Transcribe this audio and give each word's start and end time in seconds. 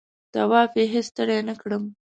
طواف 0.33 0.71
یې 0.79 0.85
هېڅ 0.93 1.05
ستړی 1.11 1.39
نه 1.49 1.55
کړم. 1.61 1.83